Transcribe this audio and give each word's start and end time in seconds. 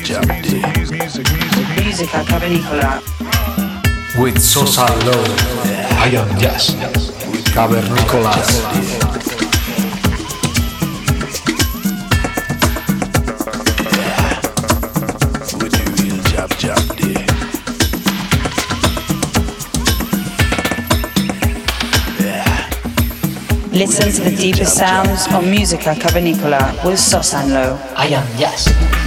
jab 0.00 0.26
jab 0.26 0.42
day. 0.42 0.62
Musica 1.82 2.24
cavernicola. 2.24 3.00
With 4.18 4.38
Sosa 4.40 4.86
Low, 5.04 5.24
I 5.98 6.08
am 6.14 6.38
Jazz, 6.38 6.74
Cavernicolas. 7.52 8.62
With 15.58 15.72
the 15.72 15.84
real 16.02 16.22
jab 16.24 16.50
jab 16.58 16.96
day. 16.96 17.26
Listen 23.72 24.12
to 24.12 24.30
the 24.30 24.36
deepest 24.36 24.76
sounds 24.76 25.26
on 25.28 25.50
Musica 25.50 25.94
cavernicola 25.94 26.72
with 26.84 26.98
Sosanlo. 26.98 27.78
I 27.96 28.06
am 28.06 28.38
Jazz. 28.38 29.01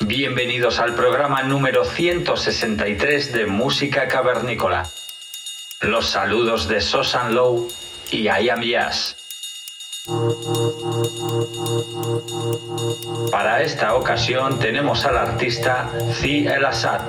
Bienvenidos 0.00 0.80
al 0.80 0.94
programa 0.94 1.44
número 1.44 1.84
163 1.84 3.32
de 3.32 3.46
Música 3.46 4.08
Cavernícola. 4.08 4.88
Los 5.82 6.10
saludos 6.10 6.66
de 6.66 6.80
Sosan 6.80 7.34
Low 7.34 7.68
y 8.10 8.28
I 8.28 8.48
Am. 8.48 8.60
Para 13.30 13.62
esta 13.62 13.94
ocasión 13.94 14.58
tenemos 14.58 15.04
al 15.04 15.16
artista 15.16 15.90
Zi 16.14 16.46
El 16.46 16.64
Assad, 16.64 17.02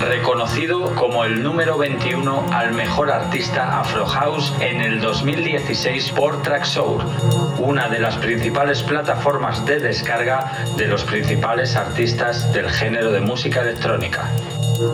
reconocido 0.00 0.94
como 0.94 1.24
el 1.24 1.42
número 1.42 1.76
21 1.78 2.46
al 2.52 2.72
mejor 2.72 3.10
artista 3.10 3.80
Afro 3.80 4.06
House 4.06 4.52
en 4.60 4.80
el 4.80 5.00
2016 5.00 6.12
por 6.12 6.42
Traxsource, 6.42 7.06
una 7.58 7.88
de 7.88 8.00
las 8.00 8.16
principales 8.16 8.82
plataformas 8.82 9.64
de 9.66 9.78
descarga 9.78 10.52
de 10.76 10.86
los 10.86 11.04
principales 11.04 11.76
artistas 11.76 12.52
del 12.52 12.70
género 12.70 13.12
de 13.12 13.20
música 13.20 13.60
electrónica. 13.60 14.30
Zi 14.80 14.86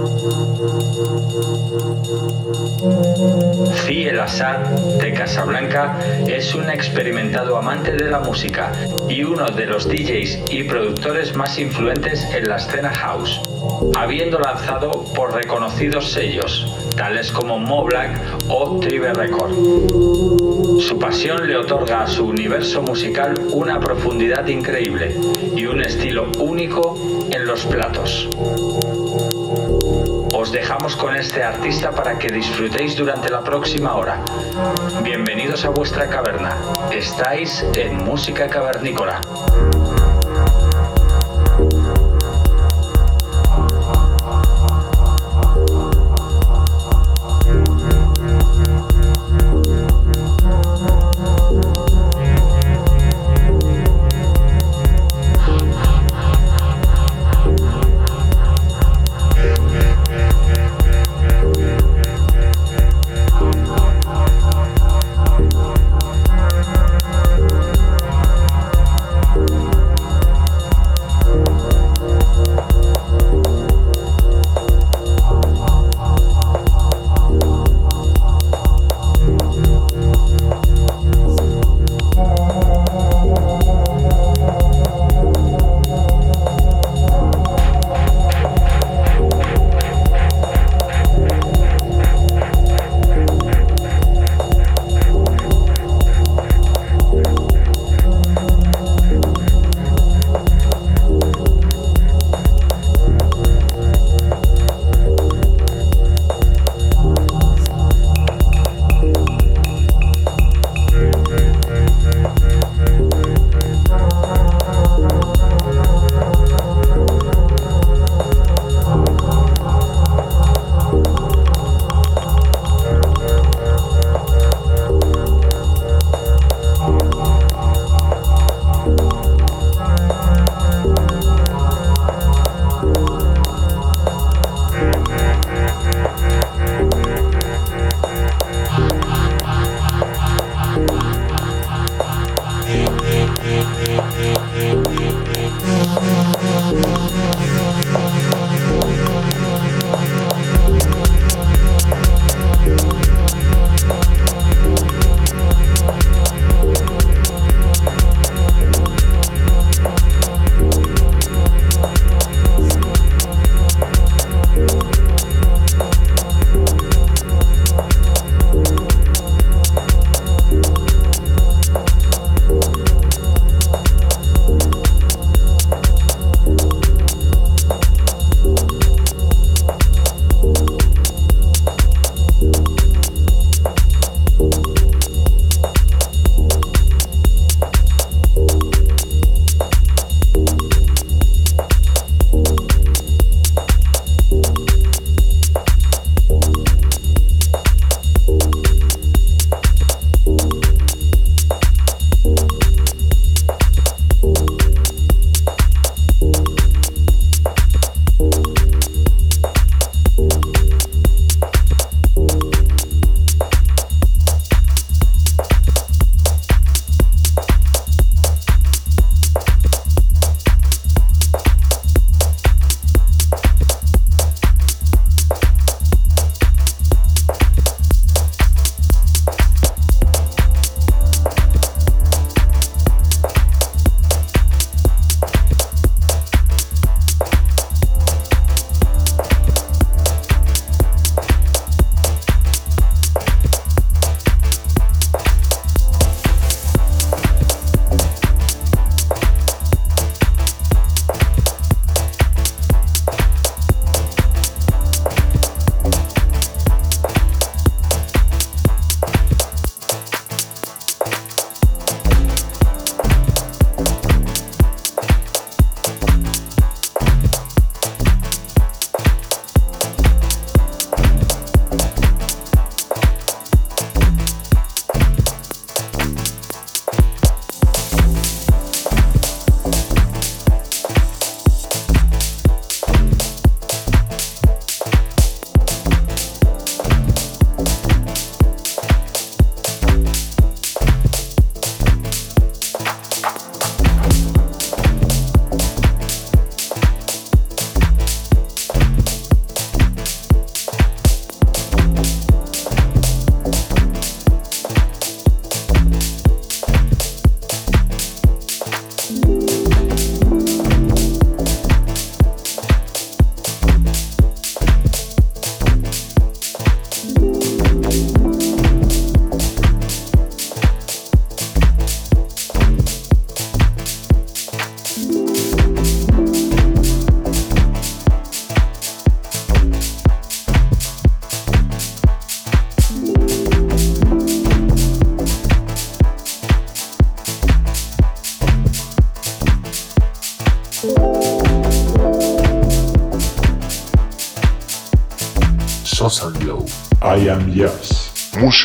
El 4.08 4.18
de 4.98 5.12
Casablanca 5.12 5.96
es 6.26 6.56
un 6.56 6.68
experimentado 6.68 7.56
amante 7.56 7.92
de 7.92 8.10
la 8.10 8.18
música 8.18 8.72
y 9.08 9.22
uno 9.22 9.46
de 9.46 9.66
los 9.66 9.88
DJs 9.88 10.40
y 10.50 10.64
productores 10.64 11.36
más 11.36 11.56
influentes 11.60 12.24
en 12.34 12.48
la 12.48 12.56
escena 12.56 12.92
house, 12.94 13.40
habiendo 13.96 14.40
lanzado 14.40 15.04
por 15.14 15.32
reconocidos 15.32 16.10
sellos, 16.10 16.66
tales 16.96 17.30
como 17.30 17.60
Mo 17.60 17.84
Black 17.84 18.20
o 18.48 18.80
Tribe 18.80 19.14
Record. 19.14 19.52
Su 20.80 20.98
pasión 20.98 21.46
le 21.46 21.58
otorga 21.58 22.02
a 22.02 22.08
su 22.08 22.26
universo 22.26 22.82
musical 22.82 23.34
una 23.52 23.78
profundidad 23.78 24.48
increíble 24.48 25.14
y 25.54 25.66
un 25.66 25.80
estilo 25.80 26.26
único 26.40 26.98
en 27.30 27.46
los 27.46 27.64
platos. 27.66 28.28
Os 30.46 30.52
dejamos 30.52 30.94
con 30.94 31.16
este 31.16 31.42
artista 31.42 31.90
para 31.90 32.16
que 32.20 32.28
disfrutéis 32.28 32.94
durante 32.94 33.28
la 33.28 33.42
próxima 33.42 33.96
hora. 33.96 34.22
Bienvenidos 35.02 35.64
a 35.64 35.70
vuestra 35.70 36.08
caverna. 36.08 36.56
Estáis 36.92 37.66
en 37.74 37.96
Música 38.04 38.46
Cavernícola. 38.46 39.20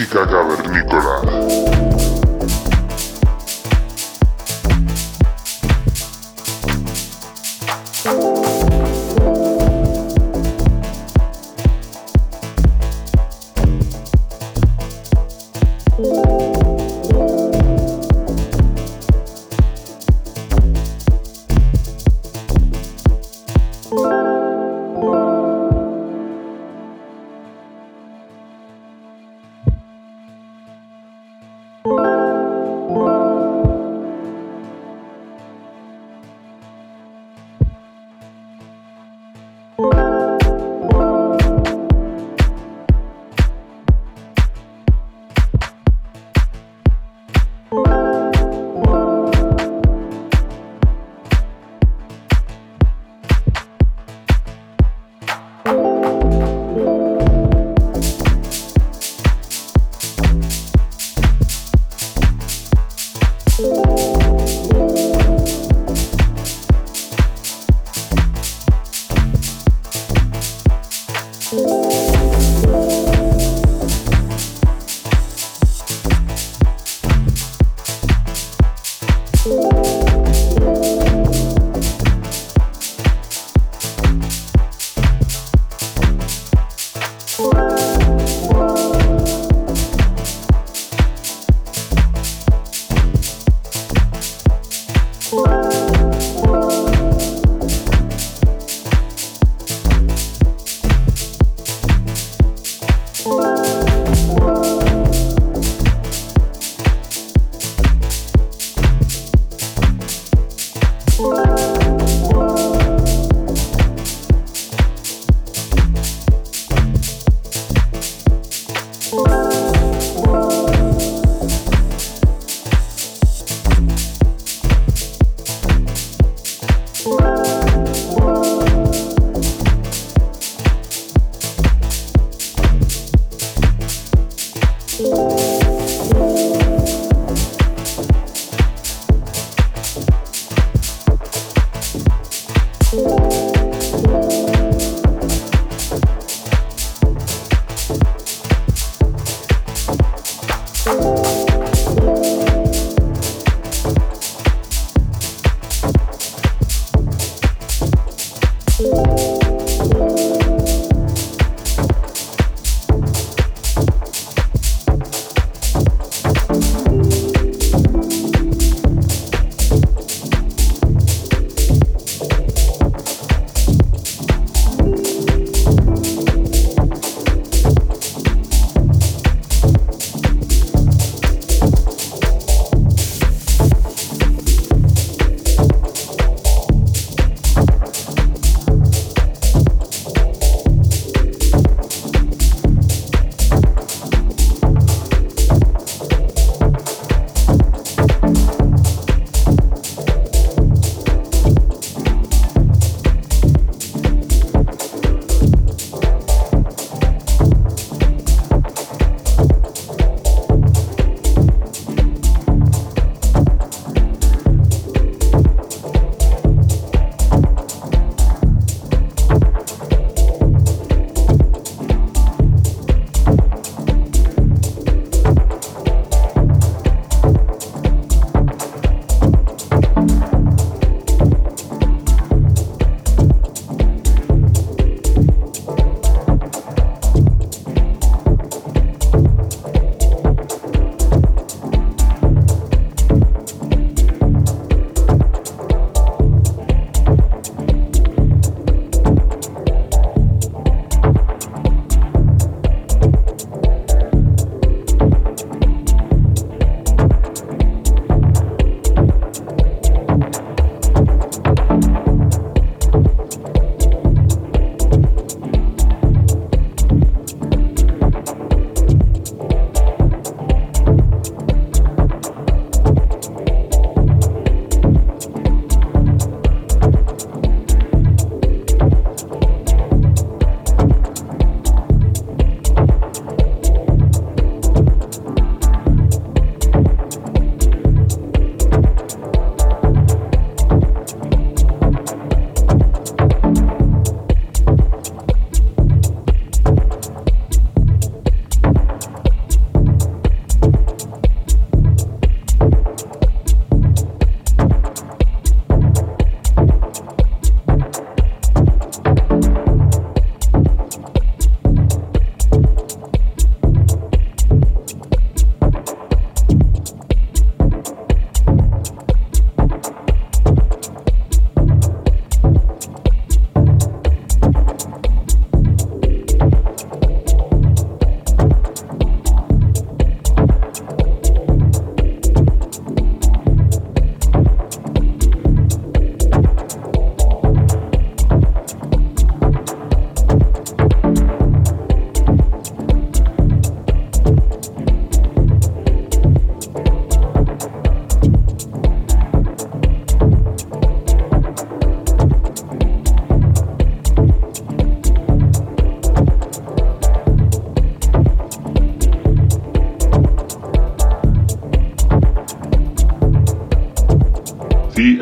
Música 0.01 0.25
cavernícola. 0.25 1.80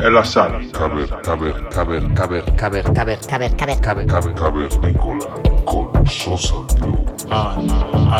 el 0.02 0.16
azar. 0.16 0.60
Caber, 0.72 1.08
caber, 1.22 1.68
caber, 1.70 2.14
caber, 2.14 2.44
caber, 2.56 2.84
caber, 2.94 3.20
caber, 3.26 3.56
caber, 3.56 3.80
caber, 3.80 4.06
caber, 4.06 4.34
caber, 4.34 4.80
Nicola, 4.82 5.26
con 5.64 6.06
Sosa 6.06 6.54
Blue. 6.78 7.04
Ah, 7.30 7.56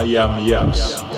I, 0.02 0.16
am 0.16 0.44
yes. 0.44 1.09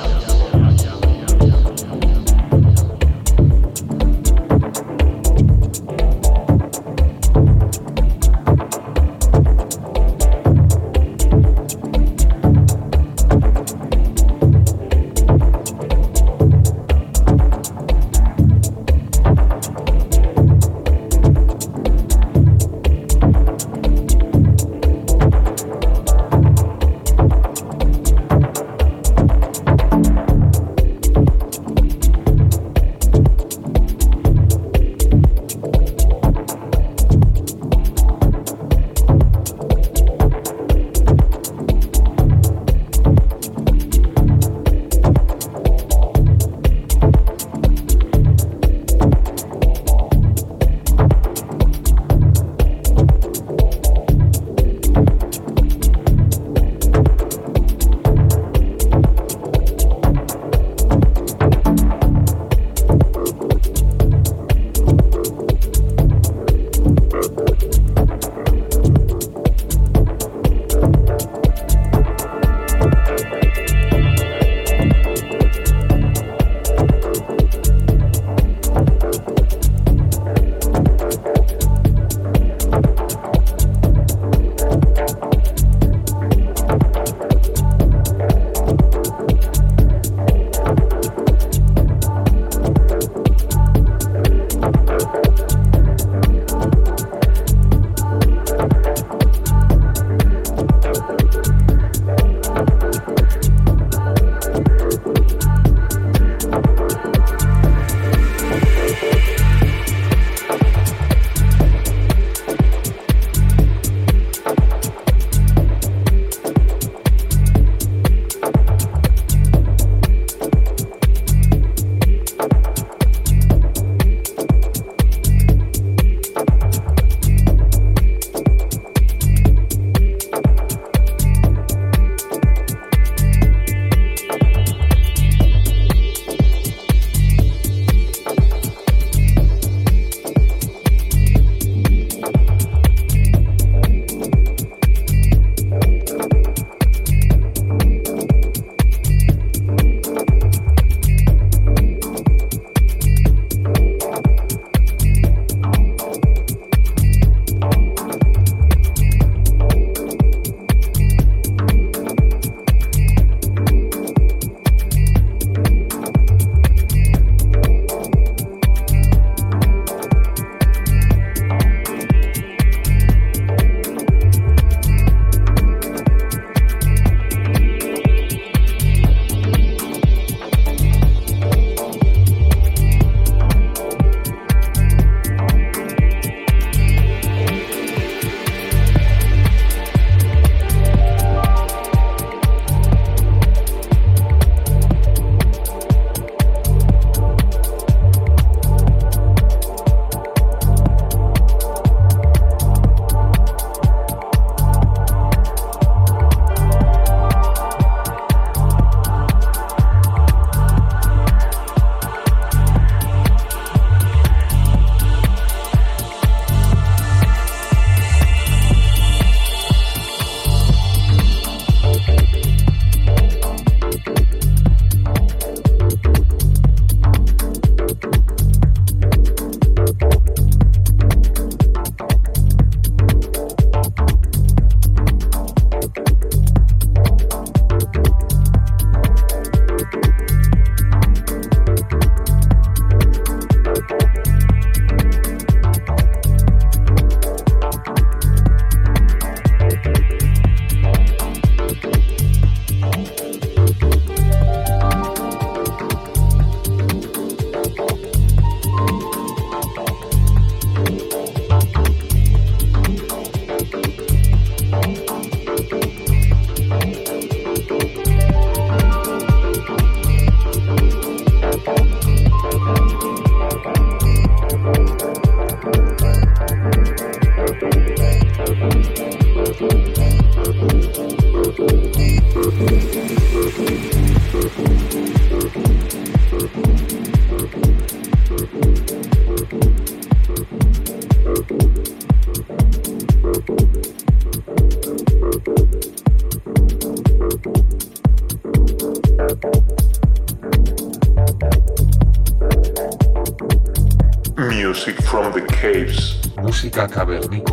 cabelo. 307.02 307.51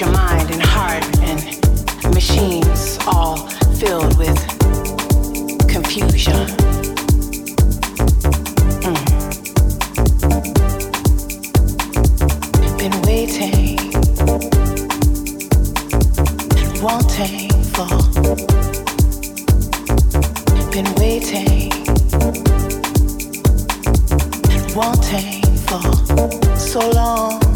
your 0.00 0.12
mind 0.12 0.48
and 0.52 0.62
heart 0.62 1.04
and 1.22 2.14
machines 2.14 2.98
all 3.06 3.36
filled 3.80 4.16
with 4.16 4.38
confusion. 5.66 6.46
Mm. 8.84 8.98
Been 12.78 13.02
waiting, 13.02 13.76
wanting 16.80 17.50
for. 17.72 17.88
Been 20.70 20.94
waiting, 20.94 21.72
wanting 24.76 25.42
for 25.66 26.56
so 26.56 26.88
long. 26.90 27.47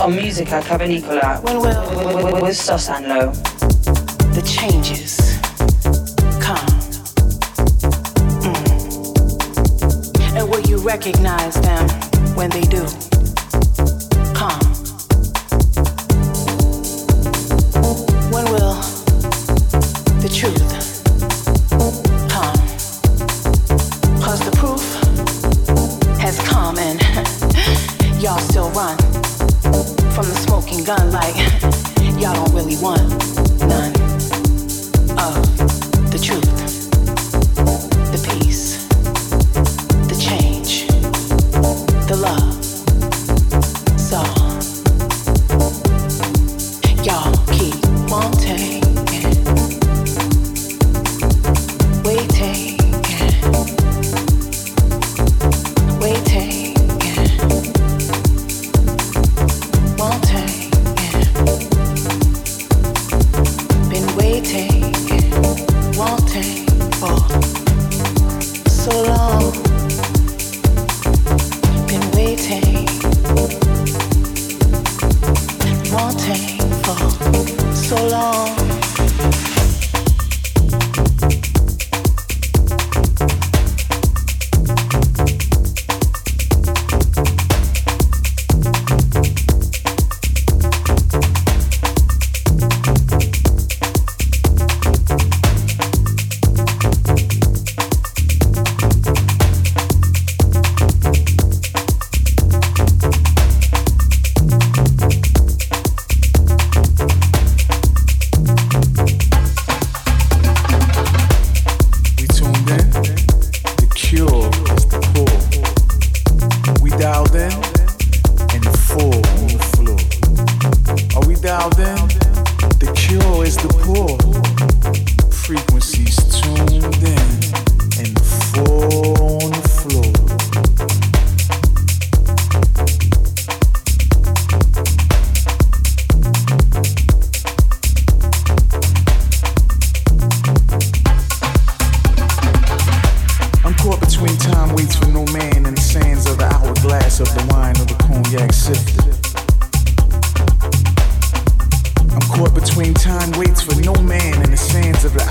on 0.00 0.16
Musica 0.16 0.60
Cavernicola 0.62 1.42
well, 1.42 1.60
well, 1.60 2.32
well, 2.32 2.42
with 2.42 2.56
Sos 2.56 2.88
and 2.88 3.06
Low. 3.06 3.32
The 4.32 4.42
changes 4.42 5.38
come. 6.40 6.66
Mm. 8.40 10.36
And 10.36 10.48
will 10.48 10.62
you 10.62 10.78
recognize 10.78 11.54
that? 11.60 11.69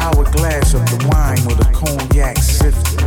hourglass 0.10 0.74
of 0.74 0.82
the 0.90 0.98
wine 1.14 1.38
with 1.46 1.58
the 1.58 1.70
cognac 1.74 2.38
sifted. 2.38 3.02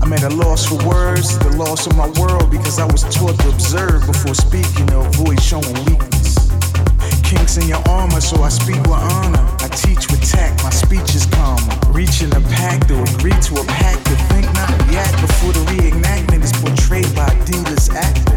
I'm 0.00 0.12
at 0.12 0.22
a 0.22 0.34
loss 0.34 0.66
for 0.66 0.80
words, 0.88 1.38
the 1.38 1.52
loss 1.56 1.86
of 1.86 1.96
my 1.96 2.08
world, 2.20 2.50
because 2.50 2.78
I 2.78 2.86
was 2.86 3.02
taught 3.14 3.38
to 3.40 3.48
observe 3.48 4.06
before 4.06 4.34
speaking 4.34 4.86
to 4.88 5.00
avoid 5.00 5.40
showing 5.40 5.74
weakness. 5.84 6.48
Kinks 7.22 7.56
in 7.56 7.68
your 7.68 7.82
armor, 7.88 8.20
so 8.20 8.42
I 8.42 8.48
speak 8.48 8.80
with 8.88 9.04
honor. 9.12 9.44
I 9.60 9.68
teach 9.68 10.08
with 10.10 10.24
tact, 10.24 10.62
my 10.64 10.70
speech 10.70 11.14
is 11.14 11.26
calmer. 11.26 11.76
Reaching 11.88 12.32
a 12.32 12.40
pact 12.56 12.88
to 12.88 12.96
agree 13.14 13.36
to 13.48 13.52
a 13.60 13.64
pact 13.64 14.04
to 14.06 14.14
think 14.32 14.46
not 14.54 14.70
react 14.88 15.16
before 15.20 15.52
the 15.52 15.64
reenactment 15.76 16.42
is 16.42 16.52
portrayed 16.52 17.12
by 17.14 17.28
a 17.28 17.36
dealer's 17.44 17.88
actor. 17.90 18.31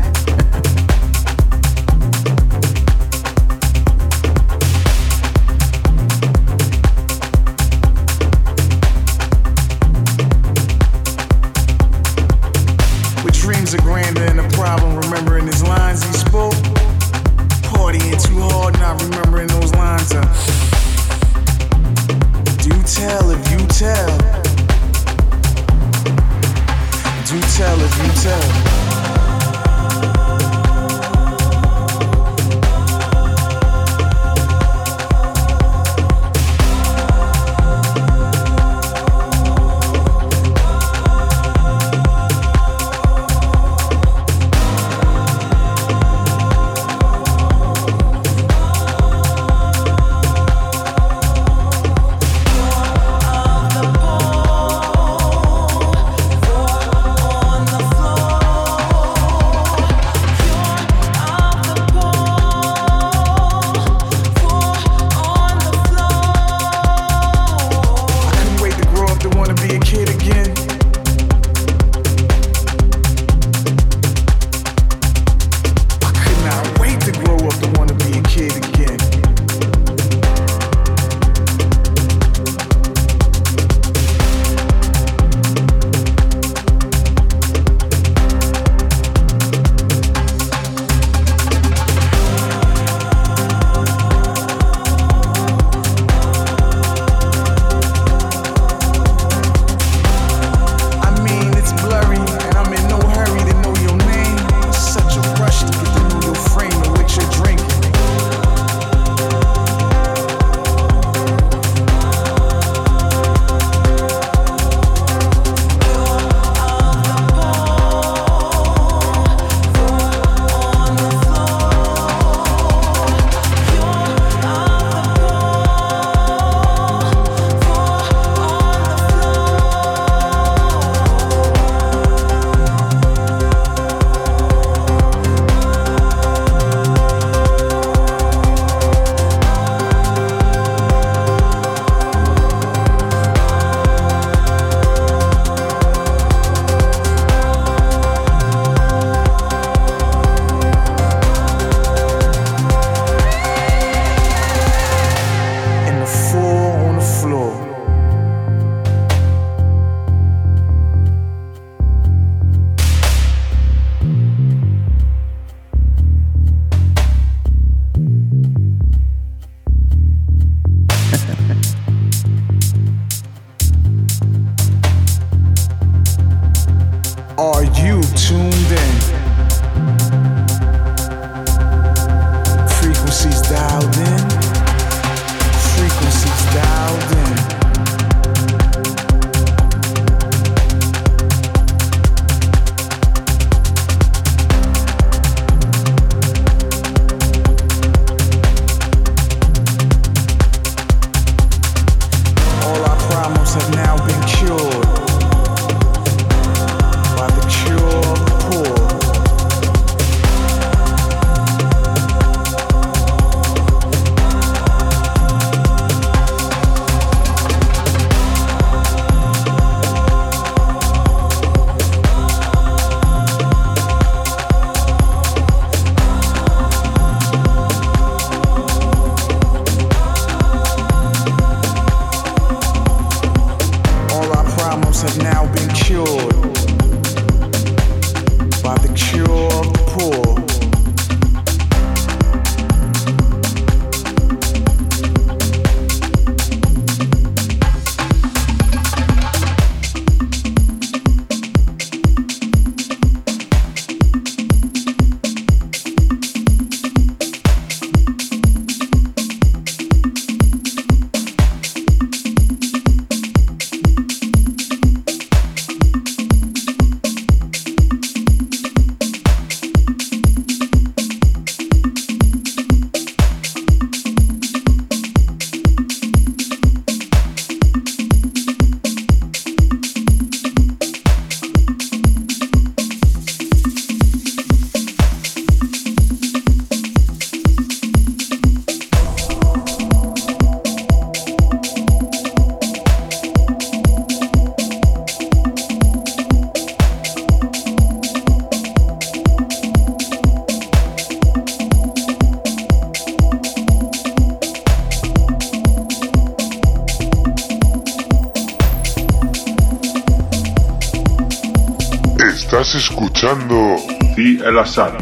Estás 312.75 312.91
escuchando 312.91 313.77
The 314.17 314.49
Elazar, 314.49 314.97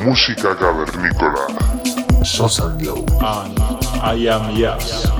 música 0.00 0.56
cavernícola. 0.56 1.46
Sosa 2.24 2.66
Glow. 2.78 3.06
Ah, 3.20 3.46
I 4.12 4.28
am 4.28 4.56
Yas. 4.56 5.19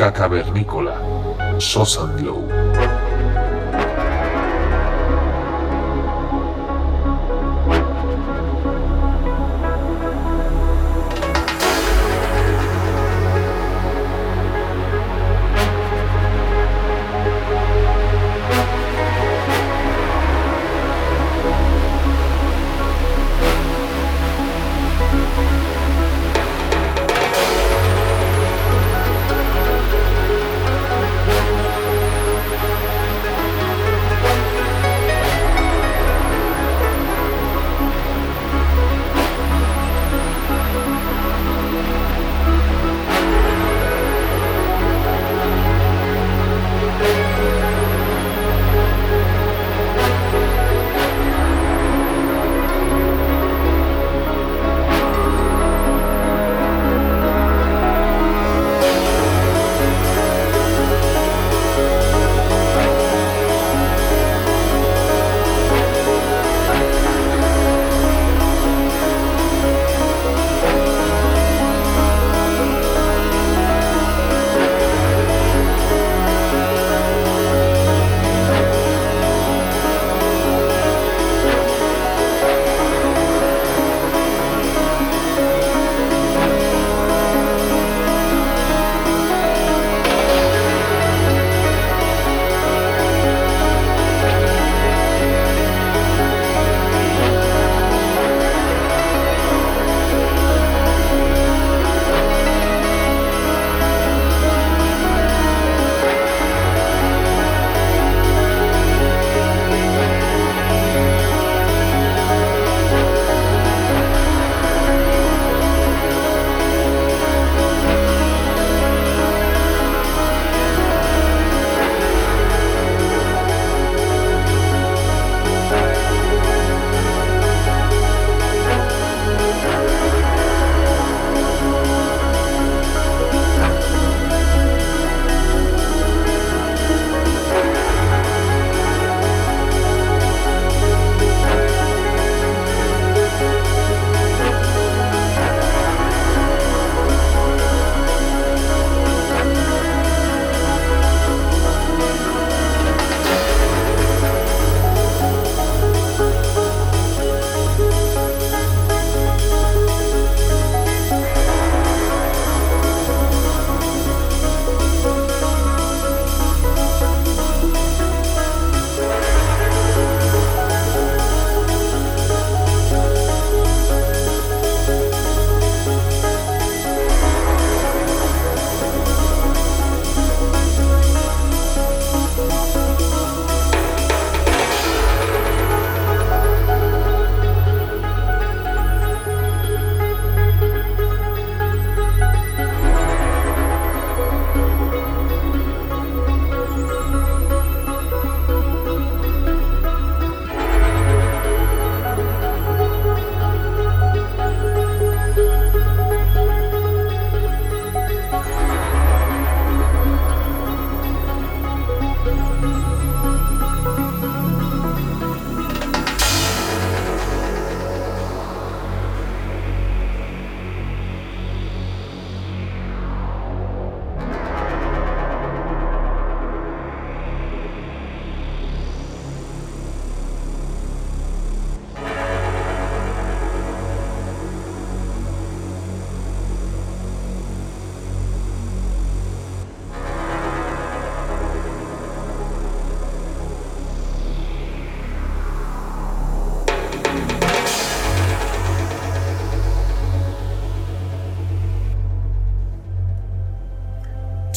Música 0.00 0.12
cavernícola. 0.12 0.96
Sosa 1.58 2.06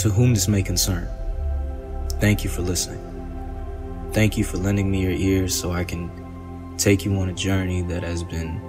To 0.04 0.10
whom 0.10 0.34
this 0.34 0.50
may 0.50 0.62
concern, 0.62 1.08
thank 2.20 2.44
you 2.44 2.50
for 2.50 2.62
listening. 2.62 3.00
Thank 4.12 4.38
you 4.38 4.44
for 4.44 4.58
lending 4.58 4.92
me 4.92 5.02
your 5.02 5.12
ears 5.12 5.58
so 5.58 5.72
I 5.72 5.86
can 5.86 6.76
take 6.78 7.06
you 7.06 7.16
on 7.16 7.30
a 7.30 7.34
journey 7.34 7.84
that 7.84 8.04
has 8.04 8.22
been 8.22 8.60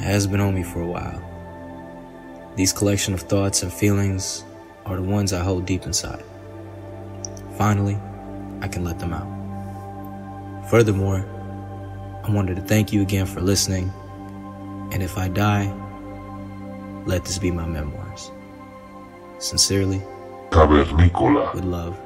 has 0.00 0.26
been 0.26 0.40
on 0.40 0.54
me 0.54 0.62
for 0.62 0.80
a 0.80 0.86
while. 0.86 1.22
These 2.56 2.72
collection 2.72 3.12
of 3.12 3.20
thoughts 3.20 3.62
and 3.62 3.70
feelings 3.70 4.44
are 4.86 4.96
the 4.96 5.02
ones 5.02 5.34
I 5.34 5.44
hold 5.44 5.66
deep 5.66 5.84
inside. 5.84 6.24
Finally, 7.58 7.98
I 8.62 8.68
can 8.68 8.82
let 8.82 8.98
them 8.98 9.12
out. 9.12 10.70
Furthermore, 10.70 11.18
I 12.24 12.30
wanted 12.30 12.56
to 12.56 12.62
thank 12.62 12.94
you 12.94 13.02
again 13.02 13.26
for 13.26 13.42
listening, 13.42 13.92
and 14.90 15.02
if 15.02 15.18
I 15.18 15.28
die, 15.28 15.70
let 17.04 17.26
this 17.26 17.36
be 17.36 17.50
my 17.50 17.66
memoirs. 17.66 18.07
Sincerely, 19.38 20.02
Cavernícola. 20.50 21.54
with 21.54 21.64
love, 21.64 21.96